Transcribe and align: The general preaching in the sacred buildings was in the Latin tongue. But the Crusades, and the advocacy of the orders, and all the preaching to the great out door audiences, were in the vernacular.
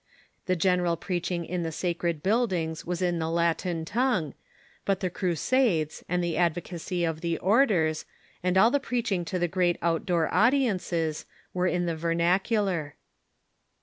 The 0.47 0.55
general 0.55 0.97
preaching 0.97 1.45
in 1.45 1.61
the 1.61 1.71
sacred 1.71 2.23
buildings 2.23 2.85
was 2.87 3.03
in 3.03 3.19
the 3.19 3.29
Latin 3.29 3.85
tongue. 3.85 4.33
But 4.83 4.99
the 4.99 5.11
Crusades, 5.11 6.03
and 6.09 6.23
the 6.23 6.37
advocacy 6.37 7.03
of 7.05 7.21
the 7.21 7.37
orders, 7.37 8.05
and 8.41 8.57
all 8.57 8.71
the 8.71 8.79
preaching 8.79 9.23
to 9.25 9.37
the 9.37 9.47
great 9.47 9.77
out 9.79 10.07
door 10.07 10.27
audiences, 10.33 11.27
were 11.53 11.67
in 11.67 11.85
the 11.85 11.95
vernacular. 11.95 12.95